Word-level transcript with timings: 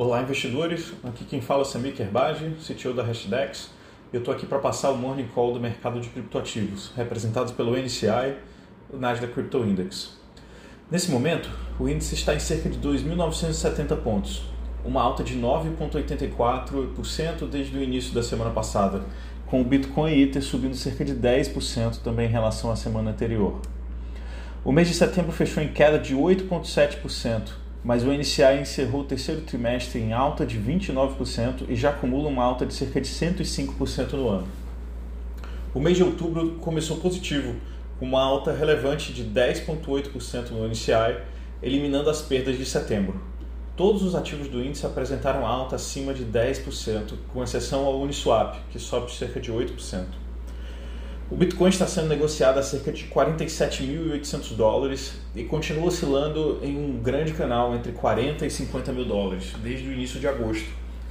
Olá, 0.00 0.22
investidores. 0.22 0.92
Aqui 1.02 1.24
quem 1.24 1.40
fala 1.40 1.62
é 1.62 1.64
Samir 1.64 1.92
Kerbaj, 1.92 2.54
CTO 2.64 2.94
da 2.94 3.02
Hashdex. 3.02 3.68
Eu 4.12 4.20
estou 4.20 4.32
aqui 4.32 4.46
para 4.46 4.60
passar 4.60 4.92
o 4.92 4.96
Morning 4.96 5.26
Call 5.26 5.52
do 5.52 5.58
mercado 5.58 6.00
de 6.00 6.08
criptoativos, 6.08 6.92
representados 6.96 7.52
pelo 7.52 7.76
NCI, 7.76 8.36
o 8.92 8.96
Nasdaq 8.96 9.34
Crypto 9.34 9.58
Index. 9.64 10.16
Nesse 10.88 11.10
momento, 11.10 11.50
o 11.80 11.88
índice 11.88 12.14
está 12.14 12.32
em 12.32 12.38
cerca 12.38 12.70
de 12.70 12.78
2.970 12.78 13.96
pontos, 13.96 14.44
uma 14.84 15.02
alta 15.02 15.24
de 15.24 15.36
9,84% 15.36 17.48
desde 17.50 17.76
o 17.76 17.82
início 17.82 18.14
da 18.14 18.22
semana 18.22 18.50
passada, 18.50 19.02
com 19.46 19.60
o 19.60 19.64
Bitcoin 19.64 20.12
e 20.12 20.22
Ether 20.22 20.44
subindo 20.44 20.76
cerca 20.76 21.04
de 21.04 21.12
10% 21.12 22.02
também 22.04 22.28
em 22.28 22.30
relação 22.30 22.70
à 22.70 22.76
semana 22.76 23.10
anterior. 23.10 23.60
O 24.64 24.70
mês 24.70 24.86
de 24.86 24.94
setembro 24.94 25.32
fechou 25.32 25.60
em 25.60 25.72
queda 25.72 25.98
de 25.98 26.14
8,7%, 26.14 27.48
mas 27.84 28.04
o 28.04 28.12
NCI 28.12 28.60
encerrou 28.60 29.02
o 29.02 29.04
terceiro 29.04 29.42
trimestre 29.42 30.00
em 30.00 30.12
alta 30.12 30.44
de 30.44 30.58
29% 30.58 31.64
e 31.68 31.76
já 31.76 31.90
acumula 31.90 32.28
uma 32.28 32.44
alta 32.44 32.66
de 32.66 32.74
cerca 32.74 33.00
de 33.00 33.08
105% 33.08 34.12
no 34.12 34.28
ano. 34.28 34.48
O 35.74 35.80
mês 35.80 35.96
de 35.96 36.02
outubro 36.02 36.56
começou 36.60 36.96
positivo, 36.96 37.54
com 37.98 38.06
uma 38.06 38.22
alta 38.22 38.52
relevante 38.52 39.12
de 39.12 39.24
10,8% 39.24 40.50
no 40.50 40.68
NCI, 40.68 41.18
eliminando 41.62 42.10
as 42.10 42.22
perdas 42.22 42.56
de 42.56 42.64
setembro. 42.64 43.20
Todos 43.76 44.02
os 44.02 44.14
ativos 44.14 44.48
do 44.48 44.62
índice 44.62 44.84
apresentaram 44.84 45.46
alta 45.46 45.76
acima 45.76 46.12
de 46.12 46.24
10%, 46.24 47.14
com 47.32 47.44
exceção 47.44 47.86
ao 47.86 48.00
Uniswap, 48.00 48.56
que 48.70 48.78
sobe 48.78 49.12
cerca 49.12 49.40
de 49.40 49.52
8%. 49.52 50.04
O 51.30 51.36
Bitcoin 51.36 51.68
está 51.68 51.86
sendo 51.86 52.08
negociado 52.08 52.56
a 52.56 52.62
cerca 52.62 52.90
de 52.90 53.04
47.800 53.04 54.56
dólares 54.56 55.20
e 55.36 55.44
continua 55.44 55.88
oscilando 55.88 56.58
em 56.62 56.74
um 56.74 57.02
grande 57.02 57.34
canal 57.34 57.74
entre 57.74 57.92
40 57.92 58.46
e 58.46 58.50
50 58.50 58.92
mil 58.92 59.04
dólares 59.04 59.52
desde 59.62 59.86
o 59.86 59.92
início 59.92 60.18
de 60.18 60.26
agosto. 60.26 60.66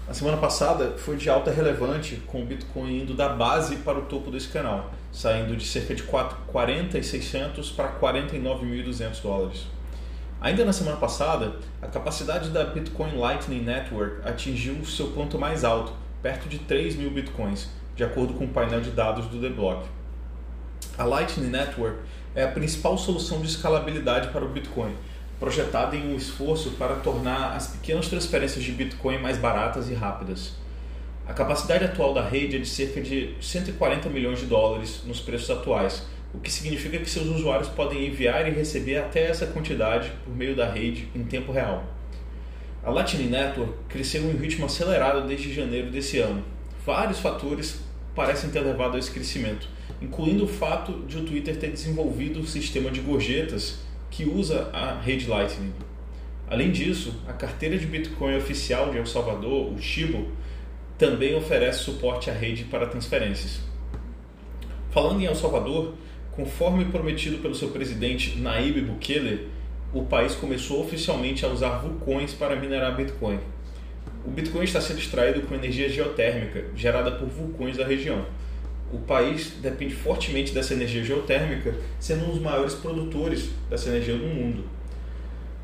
A 0.10 0.16
semana 0.16 0.38
passada 0.38 0.96
foi 0.98 1.18
de 1.18 1.30
alta 1.30 1.52
relevante, 1.52 2.16
com 2.26 2.42
o 2.42 2.46
Bitcoin 2.46 3.04
indo 3.04 3.14
da 3.14 3.30
base 3.30 3.76
para 3.76 4.00
o 4.00 4.06
topo 4.06 4.32
desse 4.32 4.48
canal, 4.48 4.92
saindo 5.12 5.56
de 5.56 5.68
cerca 5.68 5.94
de 5.94 6.02
40.600 6.02 7.76
para 7.76 7.94
49.200 8.00 9.22
dólares. 9.22 9.68
Ainda 10.42 10.66
na 10.66 10.74
semana 10.74 10.98
passada, 10.98 11.58
a 11.80 11.86
capacidade 11.86 12.50
da 12.50 12.64
Bitcoin 12.64 13.16
Lightning 13.18 13.62
Network 13.62 14.28
atingiu 14.28 14.84
seu 14.84 15.10
ponto 15.10 15.38
mais 15.38 15.64
alto, 15.64 15.94
perto 16.24 16.50
de 16.50 16.58
3 16.58 16.96
mil 16.96 17.12
bitcoins, 17.12 17.70
de 17.96 18.04
acordo 18.04 18.34
com 18.34 18.46
o 18.46 18.50
painel 18.50 18.82
de 18.82 18.90
dados 18.90 19.28
do 19.28 19.40
The 19.40 19.50
Block. 19.50 19.97
A 20.98 21.04
Lightning 21.04 21.50
Network 21.50 22.00
é 22.34 22.44
a 22.44 22.48
principal 22.48 22.98
solução 22.98 23.40
de 23.40 23.48
escalabilidade 23.48 24.30
para 24.30 24.44
o 24.44 24.50
Bitcoin, 24.50 24.96
projetada 25.40 25.96
em 25.96 26.12
um 26.12 26.18
esforço 26.18 26.72
para 26.72 26.96
tornar 26.96 27.56
as 27.56 27.68
pequenas 27.68 28.08
transferências 28.08 28.64
de 28.64 28.72
Bitcoin 28.72 29.20
mais 29.20 29.38
baratas 29.38 29.92
e 29.92 29.94
rápidas. 29.94 30.54
A 31.28 31.34
capacidade 31.34 31.86
atual 31.86 32.16
da 32.16 32.28
rede 32.28 32.56
é 32.56 32.60
de 32.60 32.68
cerca 32.68 33.00
de 33.00 33.36
140 33.40 34.10
milhões 34.10 34.40
de 34.40 34.48
dólares 34.48 35.04
nos 35.06 35.20
preços 35.20 35.52
atuais, 35.52 36.02
o 36.34 36.40
que 36.40 36.52
significa 36.52 36.98
que 36.98 37.08
seus 37.08 37.28
usuários 37.28 37.70
podem 37.70 38.08
enviar 38.08 38.48
e 38.48 38.52
receber 38.52 38.98
até 38.98 39.30
essa 39.30 39.46
quantidade 39.46 40.12
por 40.26 40.36
meio 40.36 40.56
da 40.56 40.68
rede 40.68 41.10
em 41.14 41.24
tempo 41.24 41.52
real. 41.52 41.84
A 42.84 42.90
Lightning 42.90 43.30
Network 43.30 43.74
cresceu 43.88 44.24
em 44.24 44.34
um 44.34 44.38
ritmo 44.38 44.66
acelerado 44.66 45.28
desde 45.28 45.54
janeiro 45.54 45.92
desse 45.92 46.18
ano. 46.18 46.44
Vários 46.84 47.20
fatores 47.20 47.87
parecem 48.18 48.50
ter 48.50 48.62
levado 48.62 48.96
a 48.96 49.00
esse 49.00 49.12
crescimento, 49.12 49.70
incluindo 50.02 50.46
o 50.46 50.48
fato 50.48 51.06
de 51.08 51.18
o 51.18 51.24
Twitter 51.24 51.56
ter 51.56 51.70
desenvolvido 51.70 52.40
um 52.40 52.46
sistema 52.46 52.90
de 52.90 53.00
gorjetas 53.00 53.82
que 54.10 54.26
usa 54.26 54.72
a 54.74 55.00
rede 55.00 55.28
Lightning. 55.28 55.72
Além 56.50 56.72
disso, 56.72 57.14
a 57.28 57.34
carteira 57.34 57.78
de 57.78 57.86
Bitcoin 57.86 58.36
oficial 58.36 58.90
de 58.90 58.98
El 58.98 59.06
Salvador, 59.06 59.72
o 59.72 59.80
Shibo, 59.80 60.30
também 60.98 61.36
oferece 61.36 61.84
suporte 61.84 62.32
à 62.32 62.34
rede 62.34 62.64
para 62.64 62.88
transferências. 62.88 63.60
Falando 64.90 65.22
em 65.22 65.26
El 65.26 65.36
Salvador, 65.36 65.94
conforme 66.32 66.86
prometido 66.86 67.38
pelo 67.38 67.54
seu 67.54 67.70
presidente 67.70 68.40
Nayib 68.40 68.82
Bukele, 68.82 69.48
o 69.94 70.06
país 70.06 70.34
começou 70.34 70.82
oficialmente 70.82 71.46
a 71.46 71.50
usar 71.50 71.78
vulcões 71.78 72.34
para 72.34 72.56
minerar 72.56 72.96
Bitcoin. 72.96 73.40
O 74.26 74.30
Bitcoin 74.30 74.64
está 74.64 74.82
sendo 74.82 75.00
extraído 75.00 75.42
com 75.42 75.56
energia 75.56 75.90
geotérmica 75.90 76.66
gerada 76.76 77.12
por 77.12 77.28
vulcões 77.28 77.78
da 77.78 77.86
região 77.86 78.26
o 78.92 79.00
país 79.00 79.54
depende 79.62 79.94
fortemente 79.94 80.54
dessa 80.54 80.74
energia 80.74 81.04
geotérmica, 81.04 81.76
sendo 82.00 82.26
um 82.26 82.32
dos 82.32 82.40
maiores 82.40 82.74
produtores 82.74 83.50
dessa 83.70 83.90
energia 83.90 84.16
no 84.16 84.28
mundo. 84.28 84.64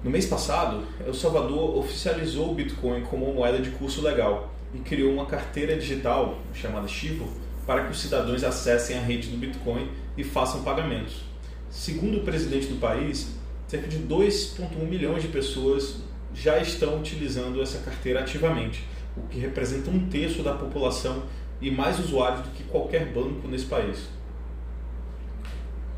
No 0.03 0.12
mês 0.12 0.25
passado, 0.25 0.84
El 1.06 1.13
Salvador 1.13 1.78
oficializou 1.78 2.52
o 2.52 2.56
Bitcoin 2.56 3.02
como 3.03 3.25
uma 3.25 3.34
moeda 3.34 3.59
de 3.59 3.69
curso 3.72 4.02
legal 4.02 4.53
e 4.74 4.80
criou 4.80 5.13
uma 5.13 5.25
carteira 5.25 5.78
digital 5.78 6.40
chamada 6.53 6.88
Chivo 6.88 7.30
para 7.66 7.86
que 7.86 7.92
os 7.92 8.02
cidadãos 8.02 8.44
acessem 8.44 8.97
a 8.97 9.02
rede 9.02 9.30
do 9.30 9.38
Bitcoin 9.38 9.90
e 10.18 10.24
façam 10.24 10.63
pagamentos. 10.63 11.22
Segundo 11.69 12.18
o 12.18 12.24
presidente 12.24 12.68
do 12.68 12.75
país, 12.75 13.36
cerca 13.68 13.88
de 13.88 14.00
2,1 14.00 14.86
milhões 14.86 15.24
de 15.24 15.30
pessoas 15.30 16.02
já 16.33 16.59
estão 16.59 16.99
utilizando 16.99 17.61
essa 17.61 17.79
carteira 17.79 18.21
ativamente, 18.21 18.83
o 19.16 19.21
que 19.27 19.39
representa 19.39 19.89
um 19.89 20.07
terço 20.07 20.41
da 20.41 20.53
população 20.53 21.23
e 21.61 21.69
mais 21.69 21.99
usuários 21.99 22.41
do 22.41 22.49
que 22.51 22.63
qualquer 22.63 23.05
banco 23.05 23.47
nesse 23.47 23.66
país. 23.66 24.09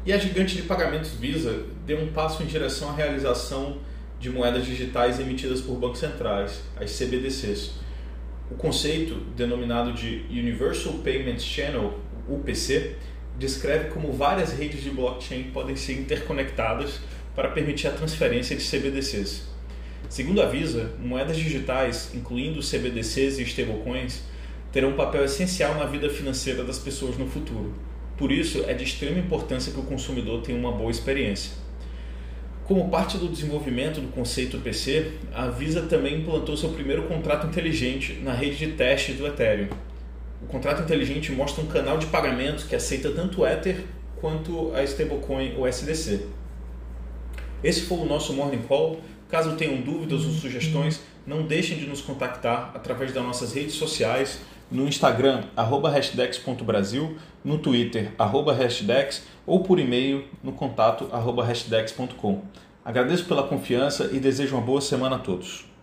E 0.06 0.14
a 0.14 0.18
gigante 0.18 0.56
de 0.56 0.62
pagamentos 0.64 1.12
Visa 1.14 1.66
deu 1.86 2.00
um 2.00 2.12
passo 2.12 2.44
em 2.44 2.46
direção 2.46 2.90
à 2.90 2.94
realização 2.94 3.80
de 4.20 4.30
moedas 4.30 4.66
digitais 4.66 5.20
emitidas 5.20 5.62
por 5.62 5.76
bancos 5.76 6.00
centrais, 6.00 6.62
as 6.80 6.92
CBDCs. 6.92 7.72
O 8.52 8.56
conceito, 8.56 9.16
denominado 9.36 9.94
de 9.94 10.26
Universal 10.30 10.94
Payments 11.04 11.44
Channel, 11.44 12.00
UPC, 12.30 12.96
descreve 13.38 13.90
como 13.90 14.14
várias 14.14 14.54
redes 14.54 14.84
de 14.84 14.92
blockchain 14.92 15.46
podem 15.52 15.76
ser 15.76 15.94
interconectadas 15.94 17.00
para 17.36 17.50
permitir 17.50 17.88
a 17.88 17.92
transferência 17.92 18.56
de 18.56 18.64
CBDCs. 18.64 19.55
Segundo 20.10 20.42
a 20.42 20.46
Visa, 20.46 20.92
moedas 21.00 21.38
digitais, 21.38 22.12
incluindo 22.14 22.62
CBDCs 22.62 23.40
e 23.40 23.44
stablecoins, 23.44 24.22
terão 24.72 24.90
um 24.90 24.96
papel 24.96 25.24
essencial 25.26 25.76
na 25.76 25.86
vida 25.86 26.10
financeira 26.10 26.64
das 26.64 26.78
pessoas 26.78 27.18
no 27.18 27.28
futuro. 27.28 27.74
Por 28.18 28.32
isso, 28.32 28.64
é 28.68 28.74
de 28.74 28.84
extrema 28.84 29.20
importância 29.20 29.74
que 29.74 29.80
o 29.80 29.84
consumidor 29.84 30.42
tenha 30.42 30.58
uma 30.58 30.72
boa 30.72 30.92
experiência. 30.92 31.52
Como 32.66 32.90
parte 32.90 33.18
do 33.18 33.28
desenvolvimento 33.28 34.02
do 34.02 34.08
conceito 34.08 34.58
PC, 34.58 35.12
a 35.34 35.48
Visa 35.48 35.84
também 35.84 36.22
implantou 36.22 36.58
seu 36.58 36.70
primeiro 36.70 37.04
contrato 37.04 37.46
inteligente 37.46 38.20
na 38.24 38.34
rede 38.34 38.58
de 38.58 38.68
teste 38.72 39.14
do 39.14 39.28
Ethereum. 39.28 39.68
O 40.42 40.48
contrato 40.48 40.82
inteligente 40.82 41.32
mostra 41.32 41.64
um 41.64 41.68
canal 41.68 41.98
de 41.98 42.08
pagamentos 42.08 42.64
que 42.64 42.76
aceita 42.76 43.12
tanto 43.12 43.42
o 43.42 43.48
Ether 43.48 43.84
quanto 44.20 44.74
a 44.74 44.84
stablecoin 44.84 45.56
USDC. 45.58 46.26
Esse 47.64 47.82
foi 47.82 48.00
o 48.00 48.06
nosso 48.06 48.34
Morning 48.34 48.62
Call. 48.64 49.00
Caso 49.30 49.56
tenham 49.56 49.82
dúvidas 49.82 50.24
ou 50.24 50.32
sugestões, 50.32 51.02
não 51.26 51.44
deixem 51.44 51.78
de 51.78 51.88
nos 51.88 52.02
contactar 52.02 52.72
através 52.76 53.12
das 53.12 53.24
nossas 53.24 53.54
redes 53.54 53.76
sociais 53.76 54.40
no 54.70 54.88
Instagram, 54.88 55.44
arroba 55.56 55.90
hashdex.brasil, 55.90 57.18
no 57.44 57.58
Twitter, 57.60 58.12
arroba 58.18 58.54
hashdex, 58.54 59.24
ou 59.46 59.64
por 59.64 59.80
e-mail 59.80 60.26
no 60.44 60.52
contato 60.52 61.08
arroba 61.12 61.44
hashdex.com. 61.44 62.42
Agradeço 62.84 63.26
pela 63.26 63.44
confiança 63.44 64.10
e 64.12 64.20
desejo 64.20 64.56
uma 64.56 64.66
boa 64.66 64.82
semana 64.82 65.18
a 65.18 65.20
todos. 65.20 65.75